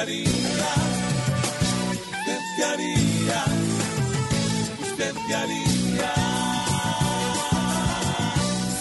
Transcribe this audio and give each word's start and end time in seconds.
haría? 0.00 0.30
¿Usted 2.18 2.40
qué 2.56 2.64
haría? 2.64 3.44
¿Usted 4.82 5.14
qué 5.26 5.34
haría? 5.34 6.14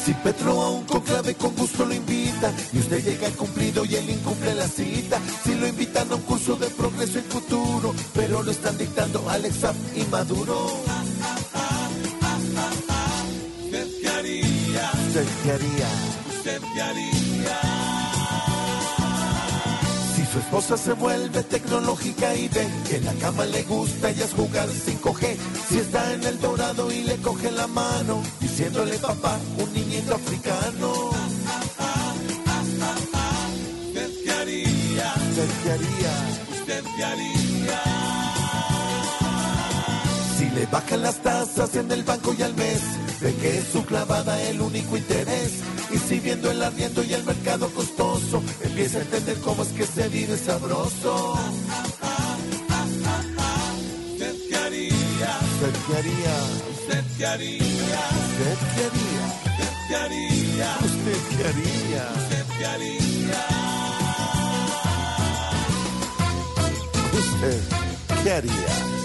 Si 0.06 0.14
Petro 0.14 0.62
a 0.62 0.70
un 0.70 0.86
conclave 0.86 1.36
con 1.36 1.56
gusto 1.56 1.86
lo 1.86 1.94
invita 1.94 2.52
y 2.74 2.80
usted 2.80 3.04
llega 3.04 3.30
cumplido 3.32 3.86
y 3.86 3.96
él 3.96 4.10
incumple 4.10 4.56
la 4.56 4.68
cita. 4.68 5.20
Si 5.44 5.56
lo 5.56 5.68
invitan 5.68 6.12
a 6.12 6.16
un 6.16 6.22
curso 6.22 6.56
de 6.56 6.68
progreso 6.68 7.20
y 7.20 7.24
futuro, 7.24 7.94
pero 8.14 8.42
lo 8.42 8.52
están 8.52 8.78
dictando 8.78 9.30
Alex 9.30 9.56
y 9.96 10.04
Maduro. 10.06 10.68
¿Usted 13.66 13.88
qué 14.02 14.10
haría? 14.10 14.92
¿Usted 15.08 15.28
qué 15.44 15.52
haría? 15.52 15.88
¿Usted 16.30 16.62
qué 16.74 16.82
haría? 16.82 17.89
Su 20.32 20.38
esposa 20.38 20.78
se 20.78 20.94
vuelve 20.94 21.42
tecnológica 21.42 22.36
y 22.36 22.48
ve 22.50 22.68
que 22.88 23.00
la 23.00 23.14
cama 23.14 23.46
le 23.46 23.64
gusta 23.64 24.12
y 24.12 24.22
es 24.22 24.32
jugar 24.34 24.70
5G. 24.70 25.36
Si 25.68 25.80
está 25.80 26.14
en 26.14 26.24
el 26.24 26.40
dorado 26.40 26.92
y 26.92 27.02
le 27.02 27.18
coge 27.18 27.50
la 27.50 27.66
mano, 27.66 28.22
diciéndole 28.40 29.00
papá, 29.00 29.40
un 29.58 29.74
niñito 29.74 30.14
africano. 30.14 31.10
¿Usted 33.88 34.10
qué 34.24 34.32
haría? 34.32 35.14
¿Usted 35.30 35.50
qué 35.64 35.72
haría? 35.72 36.14
¿Usted 36.52 36.84
qué 36.96 37.04
haría? 37.04 37.82
Si 40.38 40.50
le 40.52 40.66
bajan 40.68 41.02
las 41.02 41.24
tasas 41.24 41.76
en 41.76 41.92
el 41.92 42.04
banco 42.04 42.36
y 42.38 42.44
al 42.44 42.54
mes, 42.54 42.82
Sé 43.20 43.36
que 43.36 43.58
es 43.58 43.66
su 43.74 43.84
clavada 43.86 44.42
el 44.44 44.62
único 44.62 44.96
interés. 44.96 45.52
Y 45.92 45.98
si 45.98 46.20
viendo 46.22 46.50
el 46.50 46.64
arriendo 46.64 47.04
y 47.04 47.14
el 47.14 47.26
mercado 47.26 47.68
costoso, 47.74 48.42
empieza 48.62 49.00
a 49.00 49.02
entender 49.02 49.38
cómo 49.42 49.64
es 49.64 49.70
que 49.70 49.86
se 49.86 50.08
vive 50.08 50.38
sabroso. 50.38 51.34
Usted 54.14 54.36
qué 54.48 54.56
haría, 54.56 55.40
usted 55.52 55.74
qué 55.86 55.98
haría, 55.98 56.36
usted 56.72 57.04
qué 57.18 57.26
haría, 57.26 58.00
usted 58.30 58.58
qué 58.76 58.84
haría, 58.86 59.24
usted 59.50 59.74
qué 59.90 59.96
haría, 59.96 60.70
usted 60.86 61.20
qué 61.36 61.44
haría, 61.46 62.04
usted 62.16 62.46
qué 62.58 62.66
haría, 62.66 63.40
usted 67.12 67.60
qué 68.24 68.32
haría. 68.32 68.99